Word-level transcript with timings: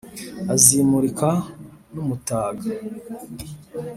Azimurika 0.53 1.29
n'umutaga 1.93 2.63